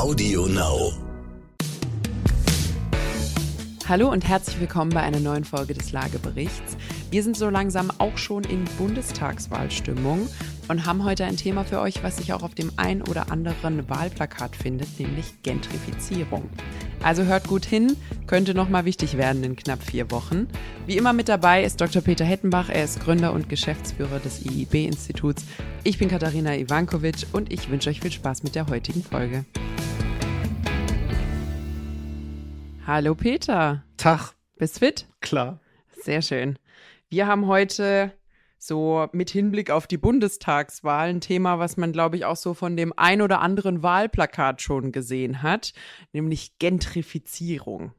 [0.00, 0.94] Audio Now.
[3.86, 6.78] Hallo und herzlich willkommen bei einer neuen Folge des Lageberichts.
[7.10, 10.26] Wir sind so langsam auch schon in Bundestagswahlstimmung
[10.68, 13.90] und haben heute ein Thema für euch, was sich auch auf dem ein oder anderen
[13.90, 16.48] Wahlplakat findet, nämlich Gentrifizierung.
[17.02, 17.94] Also hört gut hin,
[18.26, 20.48] könnte nochmal wichtig werden in knapp vier Wochen.
[20.86, 22.00] Wie immer mit dabei ist Dr.
[22.00, 25.44] Peter Hettenbach, er ist Gründer und Geschäftsführer des IIB-Instituts.
[25.84, 29.44] Ich bin Katharina Ivankovic und ich wünsche euch viel Spaß mit der heutigen Folge.
[32.92, 33.84] Hallo Peter.
[33.98, 34.32] Tag.
[34.56, 35.06] Bist fit?
[35.20, 35.60] Klar.
[36.02, 36.58] Sehr schön.
[37.08, 38.12] Wir haben heute
[38.58, 42.76] so mit Hinblick auf die Bundestagswahl ein Thema, was man, glaube ich, auch so von
[42.76, 45.72] dem ein oder anderen Wahlplakat schon gesehen hat,
[46.12, 47.92] nämlich Gentrifizierung.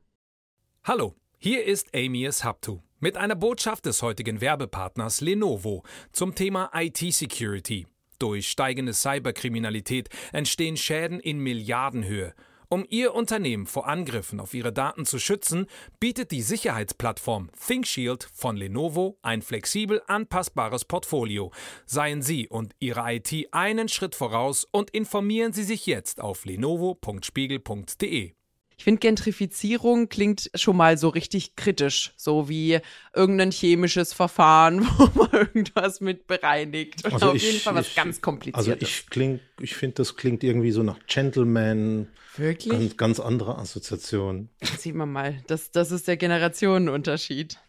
[0.83, 7.87] Hallo, hier ist Amias Haptu mit einer Botschaft des heutigen Werbepartners Lenovo zum Thema IT-Security.
[8.19, 12.33] Durch steigende Cyberkriminalität entstehen Schäden in Milliardenhöhe.
[12.73, 15.65] Um Ihr Unternehmen vor Angriffen auf Ihre Daten zu schützen,
[15.99, 21.51] bietet die Sicherheitsplattform ThinkShield von Lenovo ein flexibel anpassbares Portfolio.
[21.85, 28.35] Seien Sie und Ihre IT einen Schritt voraus und informieren Sie sich jetzt auf lenovo.spiegel.de.
[28.81, 32.79] Ich finde, Gentrifizierung klingt schon mal so richtig kritisch, so wie
[33.13, 37.05] irgendein chemisches Verfahren, wo man irgendwas mit bereinigt.
[37.05, 38.67] Und Also auf ich- jeden Fall was ich- ganz Kompliziertes.
[38.73, 42.07] Also ich kling, ich finde, das klingt irgendwie so nach Gentleman.
[42.37, 42.71] Wirklich?
[42.73, 44.49] Ganz, ganz andere Assoziation.
[44.79, 47.59] Sieht man mal, das, das ist der Generationenunterschied.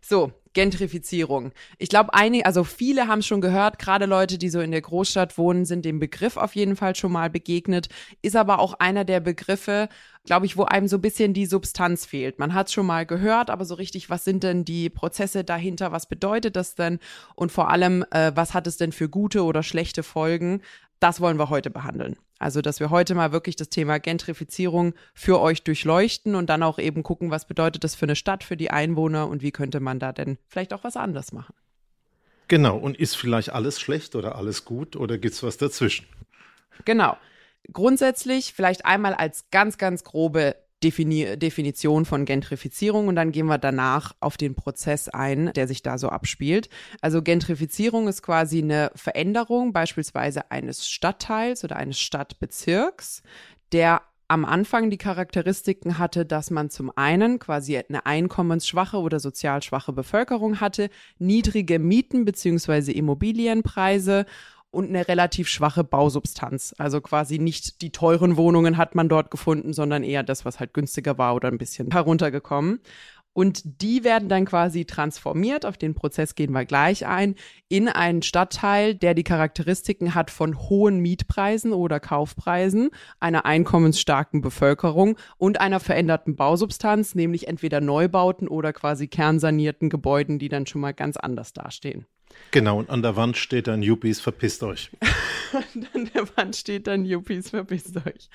[0.00, 1.52] So, Gentrifizierung.
[1.78, 4.80] Ich glaube, einige, also viele haben es schon gehört, gerade Leute, die so in der
[4.80, 7.88] Großstadt wohnen, sind dem Begriff auf jeden Fall schon mal begegnet.
[8.22, 9.88] Ist aber auch einer der Begriffe,
[10.24, 12.38] glaube ich, wo einem so ein bisschen die Substanz fehlt.
[12.38, 15.92] Man hat es schon mal gehört, aber so richtig, was sind denn die Prozesse dahinter?
[15.92, 17.00] Was bedeutet das denn?
[17.34, 20.62] Und vor allem, äh, was hat es denn für gute oder schlechte Folgen?
[21.00, 22.16] Das wollen wir heute behandeln.
[22.38, 26.78] Also, dass wir heute mal wirklich das Thema Gentrifizierung für euch durchleuchten und dann auch
[26.78, 29.98] eben gucken, was bedeutet das für eine Stadt, für die Einwohner und wie könnte man
[29.98, 31.54] da denn vielleicht auch was anderes machen.
[32.48, 32.76] Genau.
[32.76, 36.06] Und ist vielleicht alles schlecht oder alles gut oder gibt's was dazwischen?
[36.84, 37.16] Genau.
[37.72, 43.58] Grundsätzlich vielleicht einmal als ganz, ganz grobe Defini Definition von Gentrifizierung und dann gehen wir
[43.58, 46.68] danach auf den Prozess ein, der sich da so abspielt.
[47.00, 53.22] Also Gentrifizierung ist quasi eine Veränderung beispielsweise eines Stadtteils oder eines Stadtbezirks,
[53.72, 59.62] der am Anfang die Charakteristiken hatte, dass man zum einen quasi eine einkommensschwache oder sozial
[59.62, 64.24] schwache Bevölkerung hatte, niedrige Mieten beziehungsweise Immobilienpreise
[64.74, 66.74] und eine relativ schwache Bausubstanz.
[66.78, 70.74] Also quasi nicht die teuren Wohnungen hat man dort gefunden, sondern eher das, was halt
[70.74, 72.80] günstiger war oder ein bisschen heruntergekommen.
[73.34, 77.34] Und die werden dann quasi transformiert, auf den Prozess gehen wir gleich ein,
[77.68, 85.18] in einen Stadtteil, der die Charakteristiken hat von hohen Mietpreisen oder Kaufpreisen, einer einkommensstarken Bevölkerung
[85.36, 90.94] und einer veränderten Bausubstanz, nämlich entweder Neubauten oder quasi kernsanierten Gebäuden, die dann schon mal
[90.94, 92.06] ganz anders dastehen.
[92.50, 92.78] Genau.
[92.78, 94.90] Und an der Wand steht dann Yuppies, verpisst euch.
[95.52, 98.28] Und an der Wand steht dann Yuppies, verpisst euch.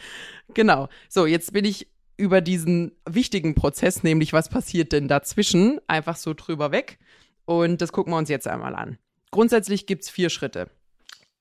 [0.54, 0.90] Genau.
[1.08, 1.88] So, jetzt bin ich
[2.18, 7.00] über diesen wichtigen Prozess, nämlich was passiert denn dazwischen, einfach so drüber weg.
[7.46, 8.98] Und das gucken wir uns jetzt einmal an.
[9.32, 10.70] Grundsätzlich gibt's vier Schritte.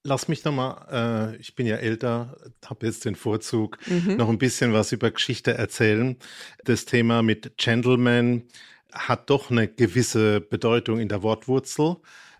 [0.04, 4.72] Lass mich nochmal, äh, ich bin ja älter, habe jetzt den Vorzug, noch ein bisschen
[4.72, 6.16] was über Geschichte erzählen.
[6.64, 8.44] Das Thema mit Gentleman
[8.92, 11.96] hat doch eine gewisse Bedeutung in der Wortwurzel.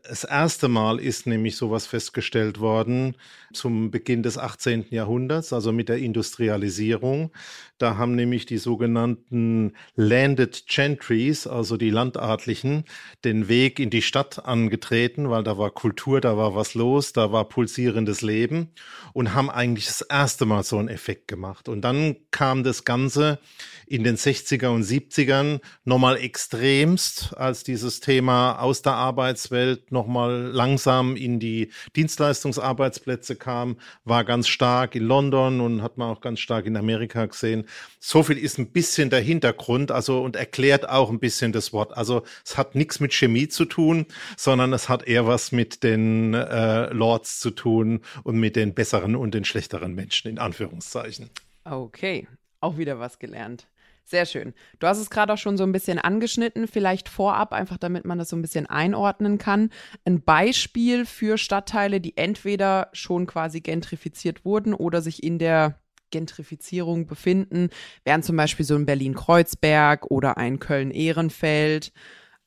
[0.09, 3.15] Das erste Mal ist nämlich sowas festgestellt worden
[3.53, 4.87] zum Beginn des 18.
[4.89, 7.31] Jahrhunderts, also mit der Industrialisierung.
[7.77, 12.85] Da haben nämlich die sogenannten Landed Gentries, also die Landadlichen,
[13.25, 17.31] den Weg in die Stadt angetreten, weil da war Kultur, da war was los, da
[17.31, 18.71] war pulsierendes Leben
[19.13, 21.69] und haben eigentlich das erste Mal so einen Effekt gemacht.
[21.69, 23.41] Und dann kam das Ganze
[23.87, 31.17] in den 60er und 70ern nochmal extremst, als dieses Thema aus der Arbeitswelt nochmal langsam
[31.17, 36.67] in die Dienstleistungsarbeitsplätze kam, war ganz stark in London und hat man auch ganz stark
[36.67, 37.65] in Amerika gesehen.
[37.99, 41.97] So viel ist ein bisschen der Hintergrund, also und erklärt auch ein bisschen das Wort.
[41.97, 44.07] Also es hat nichts mit Chemie zu tun,
[44.37, 49.17] sondern es hat eher was mit den äh, Lords zu tun und mit den besseren
[49.17, 51.31] und den schlechteren Menschen in Anführungszeichen.
[51.65, 52.27] Okay,
[52.61, 53.67] auch wieder was gelernt.
[54.09, 54.55] Sehr schön.
[54.79, 58.17] Du hast es gerade auch schon so ein bisschen angeschnitten, vielleicht vorab, einfach damit man
[58.17, 59.69] das so ein bisschen einordnen kann.
[60.07, 65.79] Ein Beispiel für Stadtteile, die entweder schon quasi gentrifiziert wurden oder sich in der
[66.11, 67.69] Gentrifizierung befinden,
[68.03, 71.93] wären zum Beispiel so ein Berlin-Kreuzberg oder ein Köln-Ehrenfeld.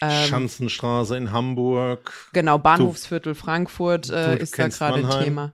[0.01, 2.11] Ähm, Schanzenstraße in Hamburg.
[2.33, 5.23] Genau, Bahnhofsviertel Frankfurt äh, du ist da gerade ein?
[5.25, 5.53] Thema.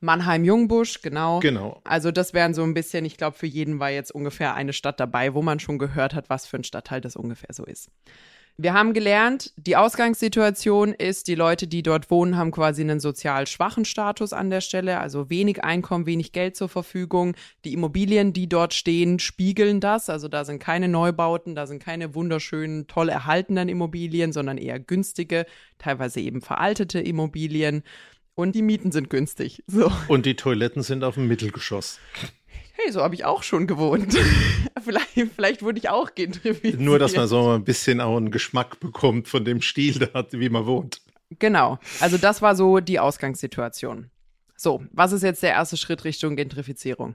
[0.00, 1.40] Mannheim-Jungbusch, genau.
[1.40, 1.80] Genau.
[1.84, 5.00] Also das wären so ein bisschen, ich glaube, für jeden war jetzt ungefähr eine Stadt
[5.00, 7.90] dabei, wo man schon gehört hat, was für ein Stadtteil das ungefähr so ist.
[8.58, 13.46] Wir haben gelernt, die Ausgangssituation ist, die Leute, die dort wohnen, haben quasi einen sozial
[13.46, 17.36] schwachen Status an der Stelle, also wenig Einkommen, wenig Geld zur Verfügung.
[17.66, 20.08] Die Immobilien, die dort stehen, spiegeln das.
[20.08, 25.44] Also da sind keine Neubauten, da sind keine wunderschönen, toll erhaltenen Immobilien, sondern eher günstige,
[25.76, 27.82] teilweise eben veraltete Immobilien.
[28.36, 29.64] Und die Mieten sind günstig.
[29.66, 29.90] So.
[30.06, 31.98] Und die Toiletten sind auf dem Mittelgeschoss
[32.76, 34.16] hey, so habe ich auch schon gewohnt.
[34.84, 36.80] vielleicht, vielleicht wurde ich auch gentrifiziert.
[36.80, 40.48] Nur, dass man so ein bisschen auch einen Geschmack bekommt von dem Stil, da, wie
[40.48, 41.00] man wohnt.
[41.38, 41.78] Genau.
[42.00, 44.10] Also das war so die Ausgangssituation.
[44.56, 47.14] So, was ist jetzt der erste Schritt Richtung Gentrifizierung?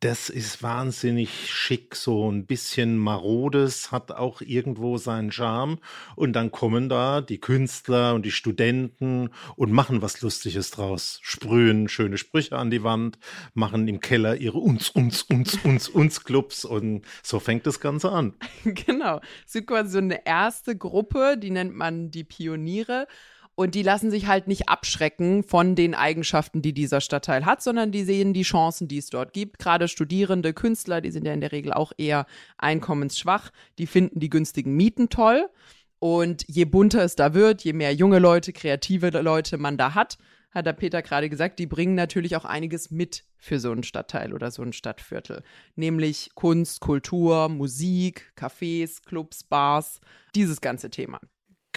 [0.00, 5.78] Das ist wahnsinnig schick, so ein bisschen marodes, hat auch irgendwo seinen Charme.
[6.14, 11.18] Und dann kommen da die Künstler und die Studenten und machen was Lustiges draus.
[11.22, 13.18] Sprühen schöne Sprüche an die Wand,
[13.54, 18.12] machen im Keller ihre uns, uns, uns, uns, uns Clubs und so fängt das Ganze
[18.12, 18.34] an.
[18.64, 19.20] Genau.
[19.46, 23.08] Es gibt quasi so eine erste Gruppe, die nennt man die Pioniere.
[23.58, 27.90] Und die lassen sich halt nicht abschrecken von den Eigenschaften, die dieser Stadtteil hat, sondern
[27.90, 29.58] die sehen die Chancen, die es dort gibt.
[29.58, 32.26] Gerade Studierende, Künstler, die sind ja in der Regel auch eher
[32.58, 35.50] einkommensschwach, die finden die günstigen Mieten toll.
[35.98, 40.18] Und je bunter es da wird, je mehr junge Leute, kreative Leute man da hat,
[40.52, 44.34] hat der Peter gerade gesagt, die bringen natürlich auch einiges mit für so einen Stadtteil
[44.34, 45.42] oder so ein Stadtviertel.
[45.74, 50.00] Nämlich Kunst, Kultur, Musik, Cafés, Clubs, Bars,
[50.36, 51.18] dieses ganze Thema.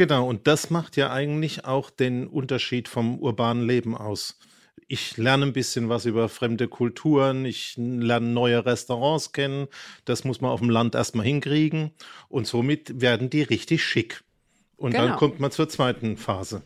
[0.02, 4.40] Genau, und das macht ja eigentlich auch den Unterschied vom urbanen Leben aus.
[4.88, 9.68] Ich lerne ein bisschen was über fremde Kulturen, ich lerne neue Restaurants kennen.
[10.04, 11.92] Das muss man auf dem Land erstmal hinkriegen.
[12.30, 14.24] Und somit werden die richtig schick.
[14.76, 15.06] Und genau.
[15.06, 16.64] dann kommt man zur zweiten Phase.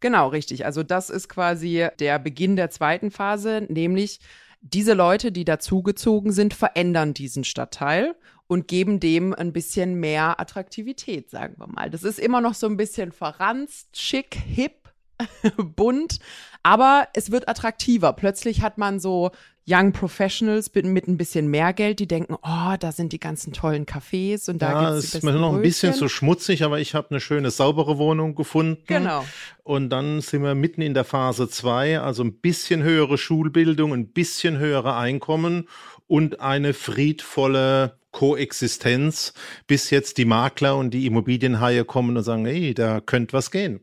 [0.00, 0.66] Genau, richtig.
[0.66, 4.18] Also das ist quasi der Beginn der zweiten Phase, nämlich
[4.62, 11.30] diese Leute, die dazugezogen sind, verändern diesen Stadtteil und geben dem ein bisschen mehr Attraktivität,
[11.30, 11.90] sagen wir mal.
[11.90, 14.90] Das ist immer noch so ein bisschen verranzt, schick, hip,
[15.56, 16.18] bunt,
[16.62, 18.12] aber es wird attraktiver.
[18.12, 19.30] Plötzlich hat man so
[19.66, 23.54] Young Professionals mit, mit ein bisschen mehr Geld, die denken, oh, da sind die ganzen
[23.54, 26.80] tollen Cafés und da ja, gibt's die ist mir noch ein bisschen zu schmutzig, aber
[26.80, 28.82] ich habe eine schöne saubere Wohnung gefunden.
[28.86, 29.24] Genau.
[29.62, 34.08] Und dann sind wir mitten in der Phase zwei, also ein bisschen höhere Schulbildung, ein
[34.08, 35.66] bisschen höhere Einkommen
[36.06, 39.34] und eine friedvolle Koexistenz,
[39.66, 43.80] bis jetzt die Makler und die Immobilienhaie kommen und sagen, hey, da könnte was gehen.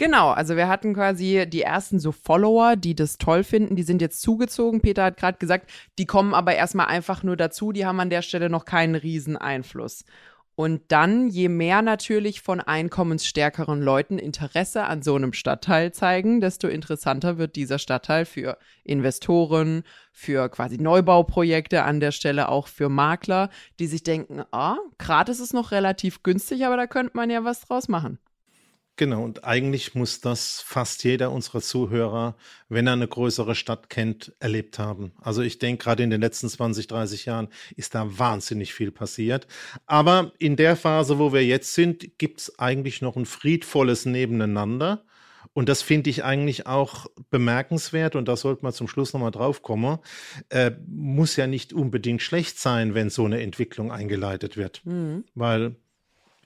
[0.00, 4.00] Genau, also wir hatten quasi die ersten so Follower, die das toll finden, die sind
[4.00, 4.80] jetzt zugezogen.
[4.80, 8.22] Peter hat gerade gesagt, die kommen aber erstmal einfach nur dazu, die haben an der
[8.22, 10.06] Stelle noch keinen riesen Einfluss.
[10.60, 16.68] Und dann, je mehr natürlich von einkommensstärkeren Leuten Interesse an so einem Stadtteil zeigen, desto
[16.68, 23.48] interessanter wird dieser Stadtteil für Investoren, für quasi Neubauprojekte an der Stelle auch für Makler,
[23.78, 27.62] die sich denken, ah, gratis ist noch relativ günstig, aber da könnte man ja was
[27.62, 28.18] draus machen.
[29.00, 32.36] Genau, und eigentlich muss das fast jeder unserer Zuhörer,
[32.68, 35.12] wenn er eine größere Stadt kennt, erlebt haben.
[35.22, 39.46] Also ich denke, gerade in den letzten 20, 30 Jahren ist da wahnsinnig viel passiert.
[39.86, 45.02] Aber in der Phase, wo wir jetzt sind, gibt es eigentlich noch ein friedvolles Nebeneinander.
[45.54, 49.62] Und das finde ich eigentlich auch bemerkenswert, und da sollte man zum Schluss nochmal drauf
[49.62, 49.98] kommen,
[50.50, 54.82] äh, muss ja nicht unbedingt schlecht sein, wenn so eine Entwicklung eingeleitet wird.
[54.84, 55.24] Mhm.
[55.34, 55.76] Weil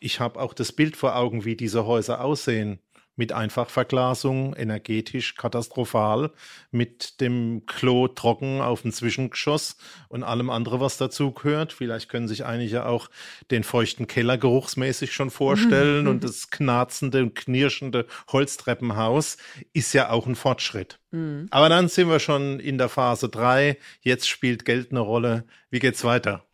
[0.04, 2.78] ich habe auch das Bild vor Augen, wie diese Häuser aussehen.
[3.16, 6.32] Mit Einfachverglasung, energetisch katastrophal,
[6.72, 9.76] mit dem Klo trocken auf dem Zwischengeschoss
[10.08, 11.72] und allem andere, was dazu gehört.
[11.72, 13.08] Vielleicht können sich einige auch
[13.52, 19.36] den feuchten Keller geruchsmäßig schon vorstellen und das knarzende und knirschende Holztreppenhaus
[19.72, 20.98] ist ja auch ein Fortschritt.
[21.12, 21.46] Mhm.
[21.52, 23.78] Aber dann sind wir schon in der Phase 3.
[24.00, 25.44] Jetzt spielt Geld eine Rolle.
[25.70, 26.44] Wie geht's weiter?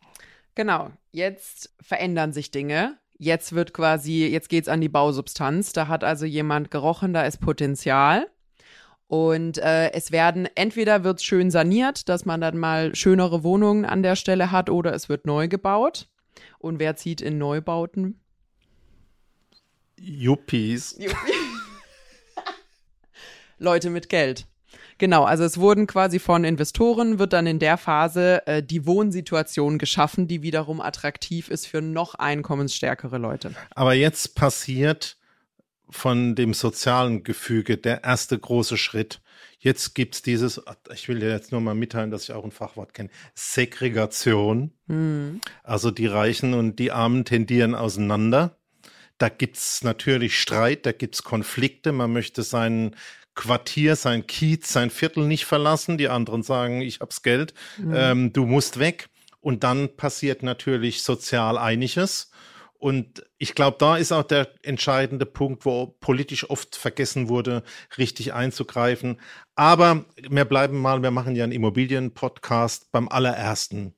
[0.55, 2.99] Genau, jetzt verändern sich Dinge.
[3.23, 5.75] Jetzt wird quasi, jetzt geht's an die Bausubstanz.
[5.75, 8.31] Da hat also jemand gerochen, da ist Potenzial.
[9.09, 14.03] Und äh, es werden, entweder wird schön saniert, dass man dann mal schönere Wohnungen an
[14.03, 16.09] der Stelle hat, oder es wird neu gebaut.
[16.59, 18.19] Und wer zieht in Neubauten?
[19.99, 20.99] Yuppies.
[23.59, 24.47] Leute mit Geld.
[25.01, 29.79] Genau, also es wurden quasi von Investoren, wird dann in der Phase äh, die Wohnsituation
[29.79, 33.55] geschaffen, die wiederum attraktiv ist für noch einkommensstärkere Leute.
[33.75, 35.17] Aber jetzt passiert
[35.89, 39.23] von dem sozialen Gefüge der erste große Schritt.
[39.59, 40.61] Jetzt gibt's dieses,
[40.93, 44.71] ich will dir jetzt nur mal mitteilen, dass ich auch ein Fachwort kenne, Segregation.
[44.87, 45.41] Mhm.
[45.63, 48.59] Also die Reichen und die Armen tendieren auseinander.
[49.17, 51.93] Da gibt's natürlich Streit, da gibt's Konflikte.
[51.93, 52.97] Man möchte seinen
[53.41, 55.97] Quartier, sein Kiez, sein Viertel nicht verlassen.
[55.97, 57.95] Die anderen sagen, ich hab's Geld, mhm.
[57.97, 59.09] ähm, du musst weg.
[59.41, 62.31] Und dann passiert natürlich sozial einiges.
[62.75, 67.63] Und ich glaube, da ist auch der entscheidende Punkt, wo politisch oft vergessen wurde,
[67.97, 69.19] richtig einzugreifen.
[69.55, 73.95] Aber wir bleiben mal, wir machen ja einen Immobilien-Podcast beim allerersten.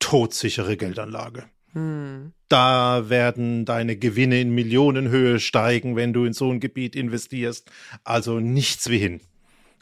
[0.00, 1.44] Todsichere Geldanlage.
[1.74, 7.70] Da werden deine Gewinne in Millionenhöhe steigen, wenn du in so ein Gebiet investierst.
[8.04, 9.20] Also nichts wie hin.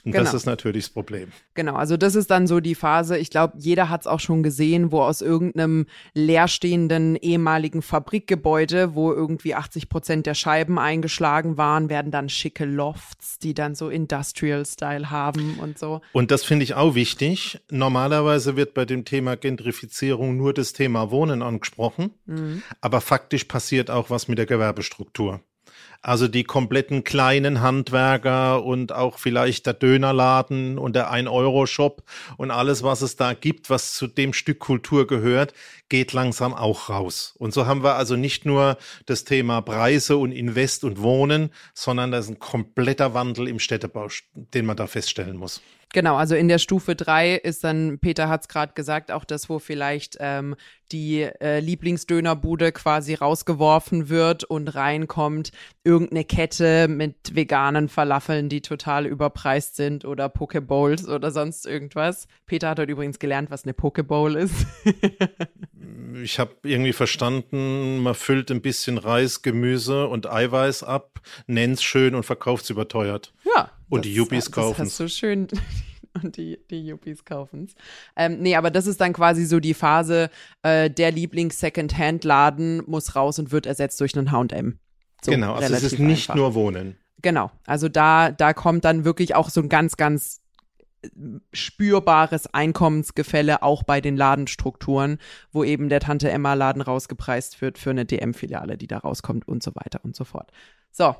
[0.04, 0.24] Und genau.
[0.24, 1.28] das ist natürlich das Problem.
[1.54, 4.42] Genau, also das ist dann so die Phase, ich glaube, jeder hat es auch schon
[4.42, 11.90] gesehen, wo aus irgendeinem leerstehenden ehemaligen Fabrikgebäude, wo irgendwie 80 Prozent der Scheiben eingeschlagen waren,
[11.90, 16.00] werden dann schicke Lofts, die dann so Industrial-Style haben und so.
[16.12, 17.60] Und das finde ich auch wichtig.
[17.70, 22.62] Normalerweise wird bei dem Thema Gentrifizierung nur das Thema Wohnen angesprochen, mhm.
[22.80, 25.40] aber faktisch passiert auch was mit der Gewerbestruktur.
[26.02, 32.02] Also die kompletten kleinen Handwerker und auch vielleicht der Dönerladen und der 1-Euro-Shop
[32.38, 35.52] und alles, was es da gibt, was zu dem Stück Kultur gehört,
[35.90, 37.34] geht langsam auch raus.
[37.38, 42.10] Und so haben wir also nicht nur das Thema Preise und Invest und Wohnen, sondern
[42.10, 45.60] das ist ein kompletter Wandel im Städtebau, den man da feststellen muss.
[45.92, 49.48] Genau, also in der Stufe drei ist dann, Peter hat es gerade gesagt, auch das,
[49.48, 50.54] wo vielleicht ähm,
[50.92, 55.50] die äh, Lieblingsdönerbude quasi rausgeworfen wird und reinkommt
[55.82, 62.28] irgendeine Kette mit veganen Falafeln, die total überpreist sind oder Pokebowls oder sonst irgendwas.
[62.46, 64.66] Peter hat heute übrigens gelernt, was eine Pokebowl ist.
[66.22, 72.14] ich habe irgendwie verstanden, man füllt ein bisschen Reis, Gemüse und Eiweiß ab, nennt's schön
[72.14, 73.32] und verkauft's überteuert.
[73.44, 75.48] Ja, und die Yuppies kaufen Das hast du schön.
[76.22, 77.74] Und die, die Yuppies kaufen es.
[78.16, 80.30] Ähm, nee, aber das ist dann quasi so die Phase,
[80.62, 84.80] äh, der Lieblings-Second-Hand-Laden muss raus und wird ersetzt durch einen H&M.
[85.22, 86.34] So genau, also es ist nicht einfach.
[86.34, 86.96] nur Wohnen.
[87.22, 90.40] Genau, also da, da kommt dann wirklich auch so ein ganz, ganz
[91.02, 91.08] äh,
[91.52, 95.18] spürbares Einkommensgefälle auch bei den Ladenstrukturen,
[95.52, 99.62] wo eben der Tante Emma Laden rausgepreist wird für eine DM-Filiale, die da rauskommt und
[99.62, 100.50] so weiter und so fort.
[100.90, 101.14] So,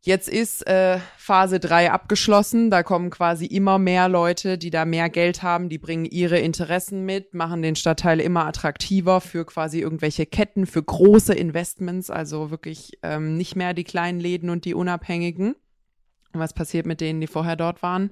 [0.00, 2.70] Jetzt ist äh, Phase 3 abgeschlossen.
[2.70, 7.04] Da kommen quasi immer mehr Leute, die da mehr Geld haben, die bringen ihre Interessen
[7.04, 12.98] mit, machen den Stadtteil immer attraktiver für quasi irgendwelche Ketten, für große Investments, also wirklich
[13.02, 15.56] ähm, nicht mehr die kleinen Läden und die Unabhängigen.
[16.32, 18.10] Und was passiert mit denen, die vorher dort waren?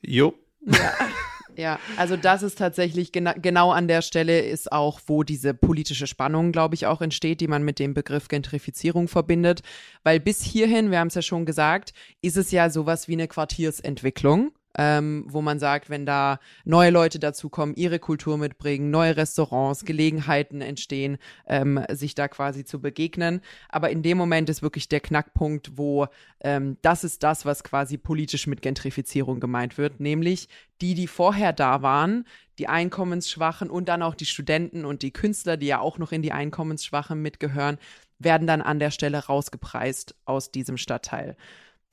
[0.00, 0.34] Jo.
[0.64, 0.92] Ja.
[1.56, 6.06] Ja, also das ist tatsächlich gena genau an der Stelle ist auch, wo diese politische
[6.06, 9.62] Spannung, glaube ich, auch entsteht, die man mit dem Begriff Gentrifizierung verbindet.
[10.02, 13.28] Weil bis hierhin, wir haben es ja schon gesagt, ist es ja sowas wie eine
[13.28, 19.84] Quartiersentwicklung ähm, wo man sagt, wenn da neue Leute dazukommen, ihre Kultur mitbringen, neue Restaurants,
[19.84, 23.40] Gelegenheiten entstehen, ähm, sich da quasi zu begegnen.
[23.68, 26.06] Aber in dem Moment ist wirklich der Knackpunkt, wo
[26.40, 30.48] ähm, das ist das, was quasi politisch mit Gentrifizierung gemeint wird, nämlich
[30.80, 32.26] die, die vorher da waren,
[32.58, 36.22] die Einkommensschwachen und dann auch die Studenten und die Künstler, die ja auch noch in
[36.22, 37.78] die Einkommensschwachen mitgehören,
[38.18, 41.36] werden dann an der Stelle rausgepreist aus diesem Stadtteil.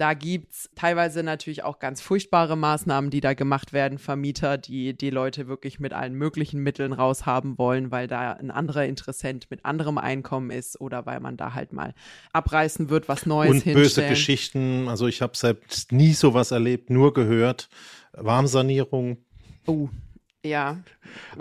[0.03, 3.97] Da gibt es teilweise natürlich auch ganz furchtbare Maßnahmen, die da gemacht werden.
[3.97, 8.83] Vermieter, die die Leute wirklich mit allen möglichen Mitteln raushaben wollen, weil da ein anderer
[8.83, 11.93] Interessent mit anderem Einkommen ist oder weil man da halt mal
[12.33, 13.81] abreißen wird, was Neues Und hinstellen.
[13.81, 14.89] böse Geschichten.
[14.89, 17.69] Also ich habe selbst nie sowas erlebt, nur gehört.
[18.11, 19.19] Warmsanierung.
[19.67, 19.87] Oh,
[20.43, 20.83] ja.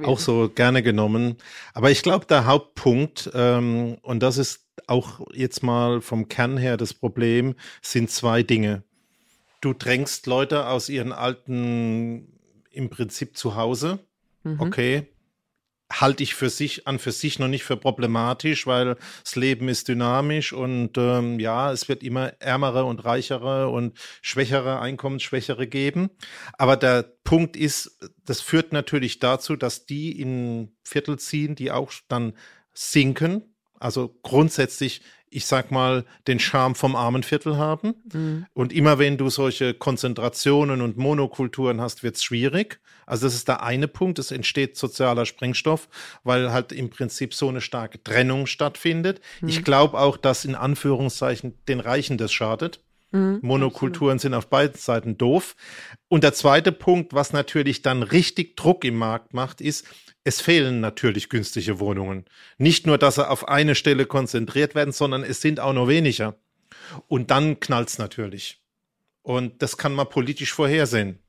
[0.03, 1.37] Auch so gerne genommen.
[1.75, 6.77] Aber ich glaube, der Hauptpunkt, ähm, und das ist auch jetzt mal vom Kern her
[6.77, 8.83] das Problem, sind zwei Dinge.
[9.61, 12.39] Du drängst Leute aus ihren alten,
[12.71, 14.01] im Prinzip zu Hause.
[14.43, 14.61] Mhm.
[14.61, 15.09] Okay.
[16.01, 19.89] Halte ich für sich an für sich noch nicht für problematisch, weil das Leben ist
[19.89, 26.11] dynamisch und ähm, ja, es wird immer ärmere und reichere und schwächere, Einkommensschwächere geben.
[26.55, 31.93] Aber der Punkt ist, das führt natürlich dazu, dass die in Viertel ziehen, die auch
[32.09, 32.33] dann
[32.73, 37.95] sinken, also grundsätzlich, ich sag mal, den Charme vom Armenviertel haben.
[38.13, 38.47] Mhm.
[38.55, 42.81] Und immer wenn du solche Konzentrationen und Monokulturen hast, wird es schwierig.
[43.13, 45.91] Also das ist der eine Punkt, es entsteht sozialer Sprengstoff,
[46.25, 49.21] weil halt im Prinzip so eine starke Trennung stattfindet.
[49.43, 49.49] Mhm.
[49.51, 52.81] Ich glaube auch, dass in Anführungszeichen den Reichen das schadet.
[53.11, 54.21] Mhm, Monokulturen absolut.
[54.23, 55.57] sind auf beiden Seiten doof.
[56.09, 59.87] Und der zweite Punkt, was natürlich dann richtig Druck im Markt macht, ist,
[60.25, 62.25] es fehlen natürlich günstige Wohnungen.
[62.57, 66.37] Nicht nur, dass sie auf eine Stelle konzentriert werden, sondern es sind auch noch weniger.
[67.09, 68.63] Und dann knallt's natürlich.
[69.21, 71.22] Und das kann man politisch vorhersehen.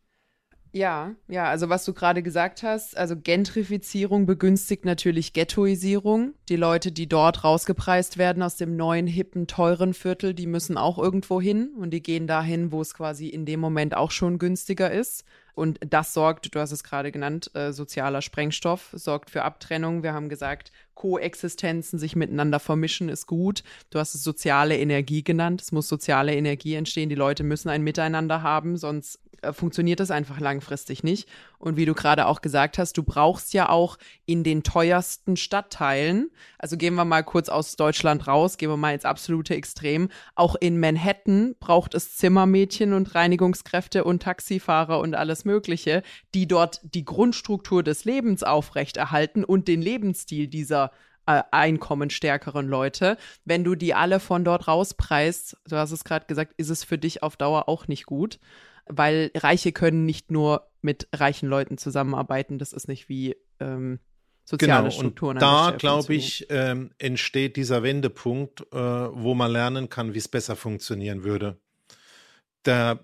[0.75, 6.33] Ja, ja, also was du gerade gesagt hast, also Gentrifizierung begünstigt natürlich Ghettoisierung.
[6.49, 10.97] Die Leute, die dort rausgepreist werden aus dem neuen, hippen, teuren Viertel, die müssen auch
[10.97, 14.91] irgendwo hin und die gehen dahin, wo es quasi in dem Moment auch schon günstiger
[14.91, 15.25] ist.
[15.53, 20.01] Und das sorgt, du hast es gerade genannt, äh, sozialer Sprengstoff, sorgt für Abtrennung.
[20.01, 23.63] Wir haben gesagt, Koexistenzen, sich miteinander vermischen, ist gut.
[23.91, 25.61] Du hast es soziale Energie genannt.
[25.61, 27.09] Es muss soziale Energie entstehen.
[27.09, 29.19] Die Leute müssen ein Miteinander haben, sonst
[29.51, 31.27] funktioniert das einfach langfristig nicht.
[31.57, 36.29] Und wie du gerade auch gesagt hast, du brauchst ja auch in den teuersten Stadtteilen,
[36.57, 40.55] also gehen wir mal kurz aus Deutschland raus, gehen wir mal ins absolute Extrem, auch
[40.55, 47.05] in Manhattan braucht es Zimmermädchen und Reinigungskräfte und Taxifahrer und alles Mögliche, die dort die
[47.05, 50.91] Grundstruktur des Lebens aufrechterhalten und den Lebensstil dieser
[51.25, 53.17] äh, einkommensstärkeren Leute.
[53.45, 56.97] Wenn du die alle von dort rauspreist, du hast es gerade gesagt, ist es für
[56.97, 58.39] dich auf Dauer auch nicht gut
[58.85, 62.59] weil Reiche können nicht nur mit reichen Leuten zusammenarbeiten.
[62.59, 63.99] Das ist nicht wie ähm,
[64.43, 65.37] soziale genau, Strukturen.
[65.37, 70.27] Und da, glaube ich, ähm, entsteht dieser Wendepunkt, äh, wo man lernen kann, wie es
[70.27, 71.57] besser funktionieren würde.
[72.65, 72.99] Der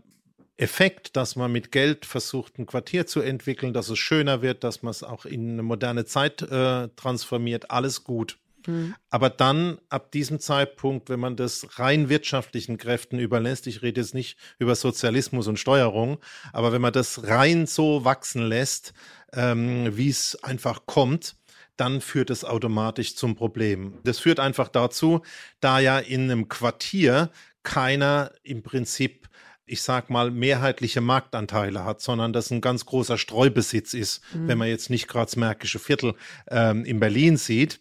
[0.57, 4.83] Effekt, dass man mit Geld versucht, ein Quartier zu entwickeln, dass es schöner wird, dass
[4.83, 8.37] man es auch in eine moderne Zeit äh, transformiert, alles gut.
[8.69, 8.95] Mhm.
[9.09, 14.13] Aber dann ab diesem Zeitpunkt, wenn man das rein wirtschaftlichen Kräften überlässt, ich rede jetzt
[14.13, 16.19] nicht über Sozialismus und Steuerung,
[16.53, 18.93] aber wenn man das rein so wachsen lässt,
[19.33, 21.35] ähm, wie es einfach kommt,
[21.77, 23.99] dann führt es automatisch zum Problem.
[24.03, 25.21] Das führt einfach dazu,
[25.61, 27.29] da ja in einem Quartier
[27.63, 29.29] keiner im Prinzip
[29.69, 34.47] ich sag mal, mehrheitliche Marktanteile hat, sondern das ein ganz großer Streubesitz ist, mhm.
[34.47, 36.15] wenn man jetzt nicht gerade das Märkische Viertel
[36.49, 37.79] ähm, in Berlin sieht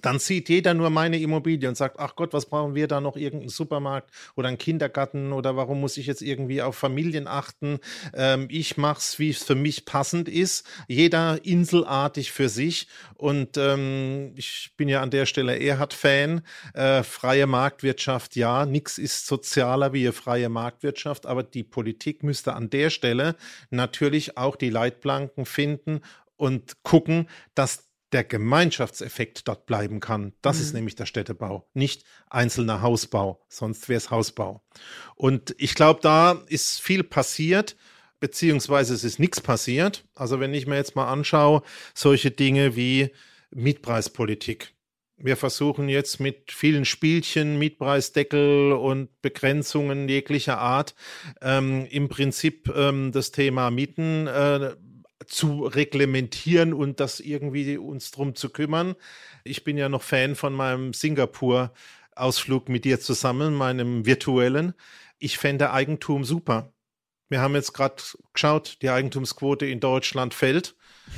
[0.00, 3.16] dann sieht jeder nur meine Immobilie und sagt, ach Gott, was brauchen wir da noch,
[3.16, 7.78] irgendeinen Supermarkt oder einen Kindergarten oder warum muss ich jetzt irgendwie auf Familien achten?
[8.14, 12.88] Ähm, ich mach's, wie es für mich passend ist, jeder inselartig für sich.
[13.14, 16.42] Und ähm, ich bin ja an der Stelle Erhard-Fan,
[16.74, 22.54] äh, freie Marktwirtschaft, ja, nichts ist sozialer wie eine freie Marktwirtschaft, aber die Politik müsste
[22.54, 23.36] an der Stelle
[23.70, 26.00] natürlich auch die Leitplanken finden
[26.36, 30.34] und gucken, dass der Gemeinschaftseffekt dort bleiben kann.
[30.42, 30.62] Das mhm.
[30.62, 34.62] ist nämlich der Städtebau, nicht einzelner Hausbau, sonst wäre es Hausbau.
[35.14, 37.76] Und ich glaube, da ist viel passiert,
[38.20, 40.04] beziehungsweise es ist nichts passiert.
[40.14, 41.62] Also wenn ich mir jetzt mal anschaue,
[41.94, 43.10] solche Dinge wie
[43.50, 44.72] Mietpreispolitik.
[45.24, 50.96] Wir versuchen jetzt mit vielen Spielchen, Mietpreisdeckel und Begrenzungen jeglicher Art
[51.40, 54.74] ähm, im Prinzip ähm, das Thema Mieten äh,
[55.26, 58.94] zu reglementieren und das irgendwie uns drum zu kümmern.
[59.44, 64.74] Ich bin ja noch Fan von meinem Singapur-Ausflug mit dir zusammen, meinem virtuellen.
[65.18, 66.72] Ich fände Eigentum super.
[67.28, 70.76] Wir haben jetzt gerade geschaut, die Eigentumsquote in Deutschland fällt.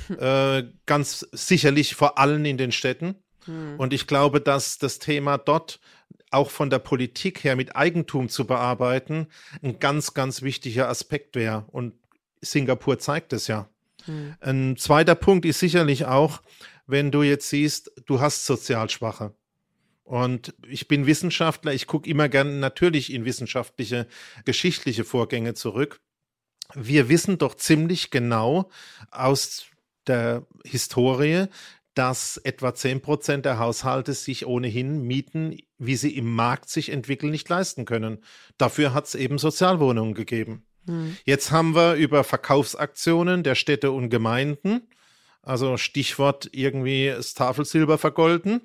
[0.18, 3.16] äh, ganz sicherlich vor allem in den Städten.
[3.44, 3.78] Hm.
[3.78, 5.80] Und ich glaube, dass das Thema dort
[6.30, 9.28] auch von der Politik her mit Eigentum zu bearbeiten
[9.62, 11.64] ein ganz, ganz wichtiger Aspekt wäre.
[11.68, 11.94] Und
[12.40, 13.68] Singapur zeigt es ja.
[14.06, 14.34] Hm.
[14.40, 16.42] Ein zweiter Punkt ist sicherlich auch,
[16.86, 19.34] wenn du jetzt siehst, du hast Sozialschwache.
[20.04, 24.06] Und ich bin Wissenschaftler, ich gucke immer gerne natürlich in wissenschaftliche,
[24.44, 26.00] geschichtliche Vorgänge zurück.
[26.74, 28.70] Wir wissen doch ziemlich genau
[29.10, 29.66] aus
[30.06, 31.46] der Historie,
[31.94, 37.30] dass etwa zehn Prozent der Haushalte sich ohnehin Mieten, wie sie im Markt sich entwickeln,
[37.30, 38.18] nicht leisten können.
[38.58, 40.66] Dafür hat es eben Sozialwohnungen gegeben.
[40.86, 41.16] Hm.
[41.24, 44.88] Jetzt haben wir über Verkaufsaktionen der Städte und Gemeinden,
[45.42, 48.62] also Stichwort irgendwie das Tafelsilber vergolden,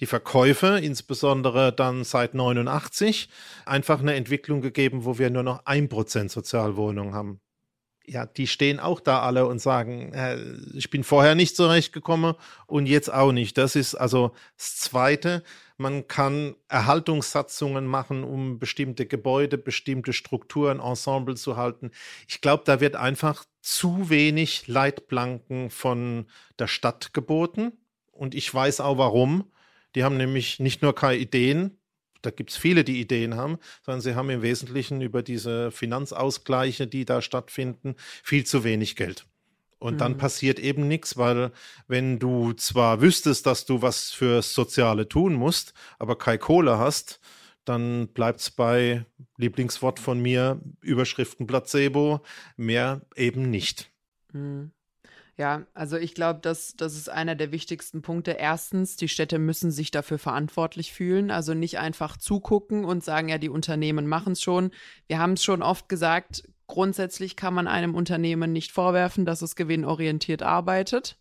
[0.00, 3.28] die Verkäufe, insbesondere dann seit 89,
[3.66, 7.40] einfach eine Entwicklung gegeben, wo wir nur noch ein Prozent Sozialwohnungen haben
[8.08, 10.38] ja, die stehen auch da alle und sagen, äh,
[10.74, 12.34] ich bin vorher nicht zurechtgekommen
[12.66, 13.58] und jetzt auch nicht.
[13.58, 15.42] Das ist also das Zweite.
[15.78, 21.92] Man kann Erhaltungssatzungen machen, um bestimmte Gebäude, bestimmte Strukturen, Ensemble zu halten.
[22.26, 26.26] Ich glaube, da wird einfach zu wenig Leitplanken von
[26.58, 27.72] der Stadt geboten.
[28.10, 29.52] Und ich weiß auch warum.
[29.94, 31.78] Die haben nämlich nicht nur keine Ideen,
[32.22, 36.88] da gibt es viele, die Ideen haben, sondern sie haben im Wesentlichen über diese Finanzausgleiche,
[36.88, 39.27] die da stattfinden, viel zu wenig Geld.
[39.78, 39.98] Und mhm.
[39.98, 41.52] dann passiert eben nichts, weil
[41.86, 47.20] wenn du zwar wüsstest, dass du was fürs Soziale tun musst, aber keine Kohle hast,
[47.64, 49.04] dann bleibt es bei
[49.36, 52.20] Lieblingswort von mir, Überschriften Placebo,
[52.56, 53.90] mehr eben nicht.
[54.32, 54.72] Mhm.
[55.36, 58.32] Ja, also ich glaube, das, das ist einer der wichtigsten Punkte.
[58.32, 63.38] Erstens, die Städte müssen sich dafür verantwortlich fühlen, also nicht einfach zugucken und sagen, ja,
[63.38, 64.72] die Unternehmen machen es schon.
[65.06, 69.56] Wir haben es schon oft gesagt, Grundsätzlich kann man einem Unternehmen nicht vorwerfen, dass es
[69.56, 71.16] gewinnorientiert arbeitet.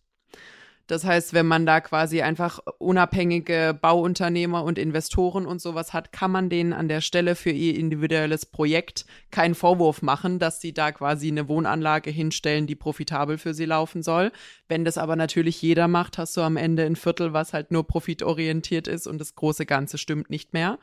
[0.88, 6.32] Das heißt, wenn man da quasi einfach unabhängige Bauunternehmer und Investoren und sowas hat, kann
[6.32, 10.94] man denen an der Stelle für ihr individuelles Projekt keinen Vorwurf machen, dass sie da
[10.94, 14.32] quasi eine Wohnanlage hinstellen, die profitabel für sie laufen soll.
[14.70, 17.86] Wenn das aber natürlich jeder macht, hast du am Ende ein Viertel, was halt nur
[17.86, 20.80] profitorientiert ist und das große Ganze stimmt nicht mehr.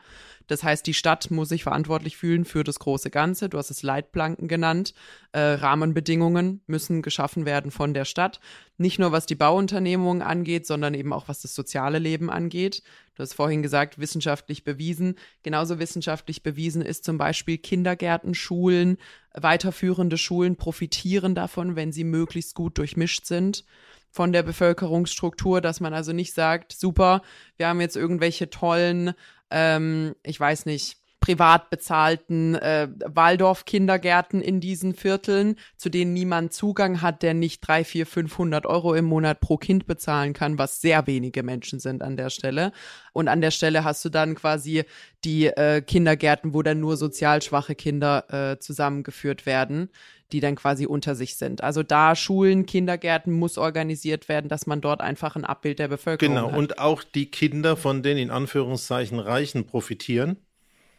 [0.47, 3.49] Das heißt, die Stadt muss sich verantwortlich fühlen für das große Ganze.
[3.49, 4.93] Du hast es Leitplanken genannt.
[5.31, 8.39] Äh, Rahmenbedingungen müssen geschaffen werden von der Stadt.
[8.77, 12.83] Nicht nur was die Bauunternehmungen angeht, sondern eben auch was das soziale Leben angeht.
[13.15, 15.15] Du hast vorhin gesagt, wissenschaftlich bewiesen.
[15.41, 18.97] Genauso wissenschaftlich bewiesen ist zum Beispiel Kindergärten, Schulen,
[19.33, 23.65] weiterführende Schulen profitieren davon, wenn sie möglichst gut durchmischt sind
[24.11, 27.21] von der Bevölkerungsstruktur, dass man also nicht sagt, super,
[27.57, 29.13] wir haben jetzt irgendwelche tollen
[29.51, 37.01] ähm, ich weiß nicht, privat bezahlten äh, Waldorf-Kindergärten in diesen Vierteln, zu denen niemand Zugang
[37.01, 41.07] hat, der nicht drei, vier, 500 Euro im Monat pro Kind bezahlen kann, was sehr
[41.07, 42.73] wenige Menschen sind an der Stelle.
[43.11, 44.83] Und an der Stelle hast du dann quasi
[45.23, 49.89] die äh, Kindergärten, wo dann nur sozial schwache Kinder äh, zusammengeführt werden
[50.31, 51.63] die dann quasi unter sich sind.
[51.63, 56.33] Also da Schulen, Kindergärten muss organisiert werden, dass man dort einfach ein Abbild der Bevölkerung
[56.33, 56.47] genau.
[56.47, 56.53] hat.
[56.53, 60.37] Genau, und auch die Kinder von den in Anführungszeichen Reichen profitieren.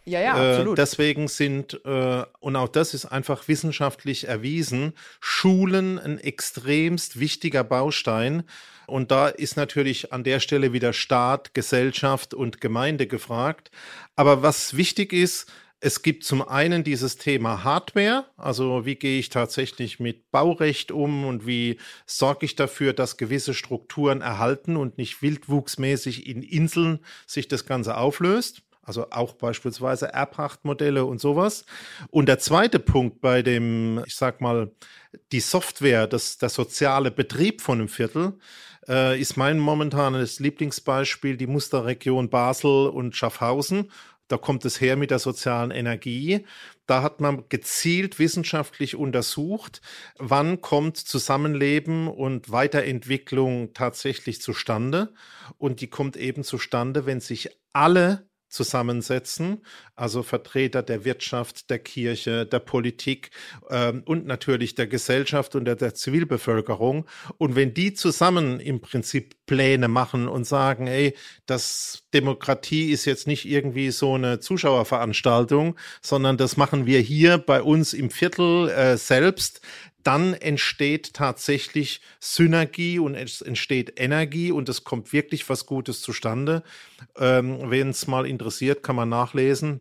[0.07, 0.79] Ja, ja, äh, absolut.
[0.79, 7.65] Äh, deswegen sind, äh, und auch das ist einfach wissenschaftlich erwiesen, Schulen ein extremst wichtiger
[7.65, 8.45] Baustein.
[8.87, 13.73] Und da ist natürlich an der Stelle wieder Staat, Gesellschaft und Gemeinde gefragt.
[14.15, 19.29] Aber was wichtig ist, es gibt zum einen dieses Thema Hardware, also wie gehe ich
[19.29, 25.21] tatsächlich mit Baurecht um und wie sorge ich dafür, dass gewisse Strukturen erhalten und nicht
[25.21, 28.63] wildwuchsmäßig in Inseln sich das Ganze auflöst.
[28.87, 31.67] Also auch beispielsweise Erbpachtmodelle und sowas.
[32.11, 34.71] Und der zweite Punkt bei dem, ich sag mal,
[35.33, 38.39] die Software, das, der soziale Betrieb von einem Viertel,
[38.89, 43.91] äh, ist mein momentanes Lieblingsbeispiel die Musterregion Basel und Schaffhausen.
[44.29, 46.45] Da kommt es her mit der sozialen Energie.
[46.87, 49.81] Da hat man gezielt wissenschaftlich untersucht,
[50.19, 55.13] wann kommt Zusammenleben und Weiterentwicklung tatsächlich zustande.
[55.59, 62.47] Und die kommt eben zustande, wenn sich alle zusammensetzen, also Vertreter der Wirtschaft, der Kirche,
[62.47, 63.31] der Politik
[63.71, 67.07] ähm, und natürlich der Gesellschaft und der, der, Zivilbevölkerung.
[67.39, 71.15] Und wenn die zusammen im Prinzip Pläne machen und sagen, hey,
[71.47, 77.63] das Demokratie ist jetzt nicht irgendwie so eine Zuschauerveranstaltung, sondern das machen wir hier bei
[77.63, 79.61] uns im Viertel äh, selbst,
[80.07, 86.63] dann entsteht tatsächlich Synergie und es entsteht Energie und es kommt wirklich was Gutes zustande.
[87.17, 89.81] Ähm, Wen es mal interessiert, kann man nachlesen.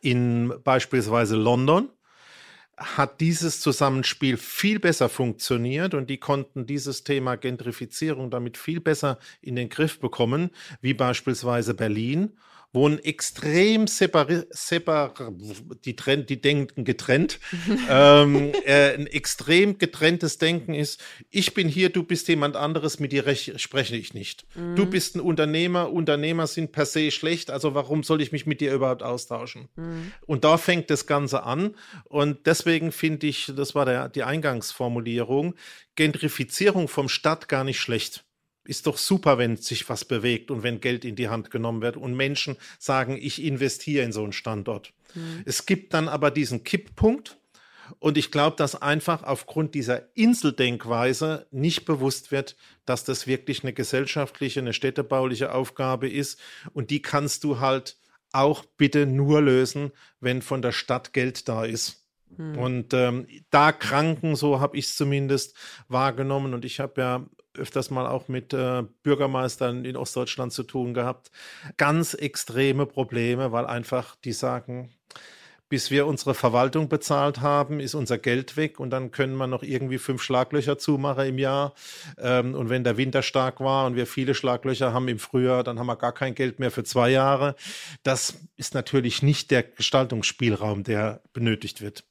[0.00, 1.88] In beispielsweise London
[2.76, 9.18] hat dieses Zusammenspiel viel besser funktioniert und die konnten dieses Thema Gentrifizierung damit viel besser
[9.40, 12.32] in den Griff bekommen, wie beispielsweise Berlin
[12.74, 15.14] wo ein extrem separ, separ
[15.84, 17.38] die, Trend, die denken getrennt,
[17.88, 23.12] ähm, äh, ein extrem getrenntes Denken ist, ich bin hier, du bist jemand anderes, mit
[23.12, 24.44] dir spreche ich nicht.
[24.56, 24.74] Mhm.
[24.74, 28.60] Du bist ein Unternehmer, Unternehmer sind per se schlecht, also warum soll ich mich mit
[28.60, 29.68] dir überhaupt austauschen?
[29.76, 30.12] Mhm.
[30.26, 35.54] Und da fängt das Ganze an und deswegen finde ich, das war der, die Eingangsformulierung,
[35.94, 38.23] Gentrifizierung vom Stadt gar nicht schlecht
[38.64, 41.96] ist doch super, wenn sich was bewegt und wenn Geld in die Hand genommen wird
[41.96, 44.92] und Menschen sagen, ich investiere in so einen Standort.
[45.14, 45.42] Mhm.
[45.44, 47.36] Es gibt dann aber diesen Kipppunkt
[47.98, 53.72] und ich glaube, dass einfach aufgrund dieser Inseldenkweise nicht bewusst wird, dass das wirklich eine
[53.72, 56.40] gesellschaftliche, eine städtebauliche Aufgabe ist
[56.72, 57.98] und die kannst du halt
[58.32, 62.04] auch bitte nur lösen, wenn von der Stadt Geld da ist.
[62.36, 62.58] Hm.
[62.58, 66.52] Und ähm, da kranken, so habe ich es zumindest wahrgenommen.
[66.52, 67.26] Und ich habe ja
[67.58, 71.30] öfters mal auch mit äh, Bürgermeistern in Ostdeutschland zu tun gehabt.
[71.76, 74.90] Ganz extreme Probleme, weil einfach die sagen,
[75.68, 79.62] bis wir unsere Verwaltung bezahlt haben, ist unser Geld weg und dann können wir noch
[79.62, 81.74] irgendwie fünf Schlaglöcher zumachen im Jahr.
[82.18, 85.78] Ähm, und wenn der Winter stark war und wir viele Schlaglöcher haben im Frühjahr, dann
[85.78, 87.56] haben wir gar kein Geld mehr für zwei Jahre.
[88.02, 92.04] Das ist natürlich nicht der Gestaltungsspielraum, der benötigt wird.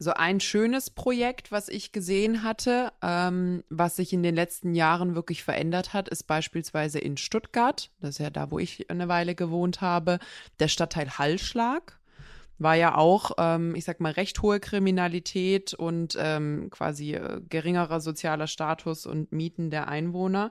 [0.00, 5.16] So ein schönes Projekt, was ich gesehen hatte, ähm, was sich in den letzten Jahren
[5.16, 9.34] wirklich verändert hat, ist beispielsweise in Stuttgart, das ist ja da, wo ich eine Weile
[9.34, 10.20] gewohnt habe,
[10.60, 11.98] der Stadtteil Hallschlag
[12.58, 18.00] war ja auch, ähm, ich sag mal, recht hohe Kriminalität und ähm, quasi äh, geringerer
[18.00, 20.50] sozialer Status und Mieten der Einwohner.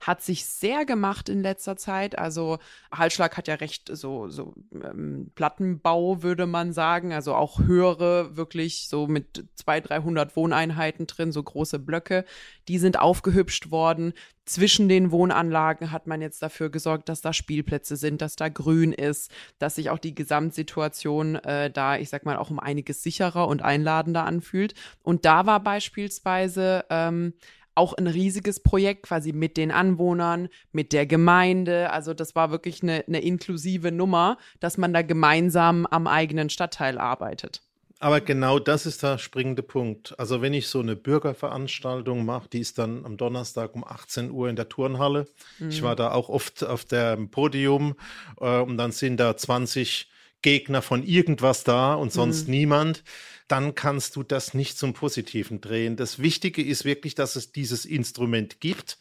[0.00, 2.18] Hat sich sehr gemacht in letzter Zeit.
[2.18, 2.58] Also
[2.92, 7.12] Halsschlag hat ja recht so, so ähm, Plattenbau, würde man sagen.
[7.12, 12.24] Also auch höhere, wirklich so mit 200, 300 Wohneinheiten drin, so große Blöcke.
[12.68, 14.12] Die sind aufgehübscht worden.
[14.48, 18.94] Zwischen den Wohnanlagen hat man jetzt dafür gesorgt, dass da Spielplätze sind, dass da grün
[18.94, 23.46] ist, dass sich auch die Gesamtsituation äh, da, ich sag mal, auch um einiges sicherer
[23.46, 24.72] und einladender anfühlt.
[25.02, 27.34] Und da war beispielsweise ähm,
[27.78, 31.90] auch ein riesiges Projekt quasi mit den Anwohnern, mit der Gemeinde.
[31.90, 36.98] Also das war wirklich eine, eine inklusive Nummer, dass man da gemeinsam am eigenen Stadtteil
[36.98, 37.62] arbeitet.
[38.00, 40.14] Aber genau das ist der springende Punkt.
[40.18, 44.48] Also wenn ich so eine Bürgerveranstaltung mache, die ist dann am Donnerstag um 18 Uhr
[44.48, 45.26] in der Turnhalle.
[45.58, 45.70] Mhm.
[45.70, 47.96] Ich war da auch oft auf dem Podium
[48.40, 50.08] äh, und dann sind da 20
[50.42, 52.54] Gegner von irgendwas da und sonst mhm.
[52.54, 53.02] niemand
[53.48, 55.96] dann kannst du das nicht zum Positiven drehen.
[55.96, 58.98] Das Wichtige ist wirklich, dass es dieses Instrument gibt,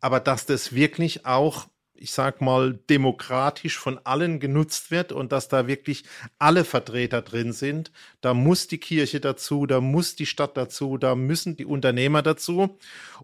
[0.00, 5.48] aber dass das wirklich auch ich sag mal, demokratisch von allen genutzt wird und dass
[5.48, 6.04] da wirklich
[6.38, 7.92] alle Vertreter drin sind.
[8.20, 12.78] Da muss die Kirche dazu, da muss die Stadt dazu, da müssen die Unternehmer dazu.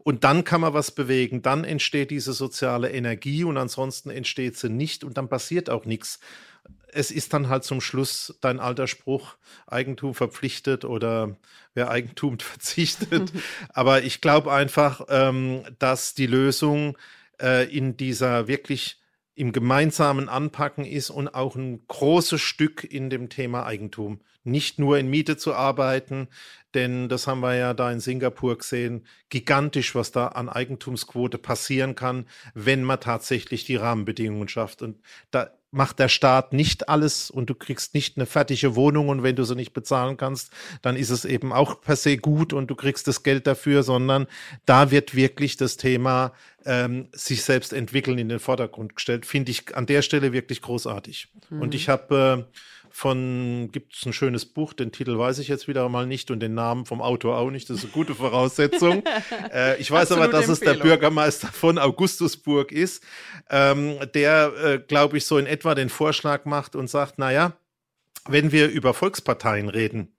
[0.05, 1.43] Und dann kann man was bewegen.
[1.43, 6.21] Dann entsteht diese soziale Energie und ansonsten entsteht sie nicht und dann passiert auch nichts
[6.93, 11.37] es ist dann halt zum Schluss dein alter Spruch, Eigentum verpflichtet oder
[11.75, 13.33] wer Eigentum verzichtet.
[13.71, 16.97] Aber ich glaube einfach, ähm, dass die Lösung
[17.41, 19.01] äh, in dieser wirklich
[19.35, 24.21] im gemeinsamen Anpacken ist und auch ein großes Stück in dem Thema Eigentum.
[24.45, 26.29] Nicht nur in Miete zu arbeiten,
[26.75, 31.95] denn das haben wir ja da in Singapur gesehen, gigantisch, was da an Eigentumsquote passieren
[31.95, 34.83] kann, wenn man tatsächlich die Rahmenbedingungen schafft.
[34.83, 35.01] Und
[35.31, 39.37] da macht der Staat nicht alles und du kriegst nicht eine fertige Wohnung und wenn
[39.37, 40.51] du sie nicht bezahlen kannst,
[40.83, 44.27] dann ist es eben auch per se gut und du kriegst das Geld dafür, sondern
[44.67, 46.33] da wird wirklich das Thema
[46.65, 49.27] ähm, sich selbst entwickeln in den Vordergrund gestellt.
[49.27, 51.29] Finde ich an der Stelle wirklich großartig.
[51.51, 51.63] Mhm.
[51.63, 55.69] Und ich habe äh, von, gibt es ein schönes Buch, den Titel weiß ich jetzt
[55.69, 59.03] wieder mal nicht und den Namen vom Autor auch nicht, das ist eine gute Voraussetzung.
[59.53, 60.75] äh, ich weiß aber, dass Empfehlung.
[60.75, 63.03] es der Bürgermeister von Augustusburg ist,
[63.51, 67.53] ähm, der, äh, glaube ich, so in etwa den Vorschlag macht und sagt, naja,
[68.29, 70.13] wenn wir über Volksparteien reden,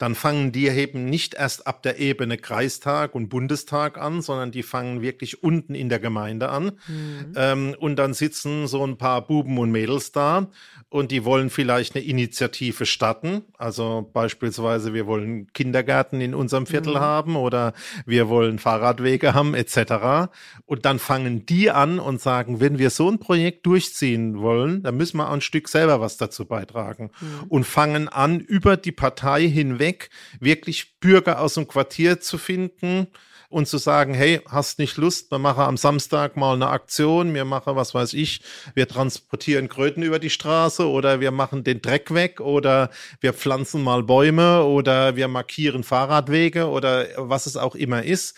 [0.00, 4.62] dann fangen die eben nicht erst ab der Ebene Kreistag und Bundestag an, sondern die
[4.62, 6.72] fangen wirklich unten in der Gemeinde an.
[6.88, 7.32] Mhm.
[7.36, 10.48] Ähm, und dann sitzen so ein paar Buben und Mädels da
[10.88, 13.42] und die wollen vielleicht eine Initiative starten.
[13.58, 17.00] Also beispielsweise, wir wollen Kindergärten in unserem Viertel mhm.
[17.00, 17.74] haben oder
[18.06, 20.30] wir wollen Fahrradwege haben etc.
[20.64, 24.96] Und dann fangen die an und sagen, wenn wir so ein Projekt durchziehen wollen, dann
[24.96, 27.10] müssen wir auch ein Stück selber was dazu beitragen.
[27.20, 27.46] Mhm.
[27.50, 33.08] Und fangen an, über die Partei hinweg Weg, wirklich Bürger aus dem Quartier zu finden
[33.48, 37.44] und zu sagen, hey, hast nicht Lust, wir machen am Samstag mal eine Aktion, wir
[37.44, 38.42] machen, was weiß ich,
[38.74, 43.82] wir transportieren Kröten über die Straße oder wir machen den Dreck weg oder wir pflanzen
[43.82, 48.36] mal Bäume oder wir markieren Fahrradwege oder was es auch immer ist.